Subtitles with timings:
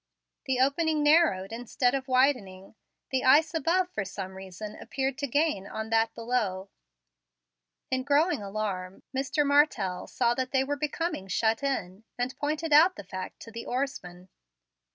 [0.45, 2.73] The opening narrowed instead of widening.
[3.11, 6.69] The ice above, for some reason, appeared to gain on that below.
[7.91, 9.45] In growing alarm, Mr.
[9.45, 13.67] Martell saw that they were becoming shut in, and pointed out the fact to the
[13.67, 14.29] oarsman.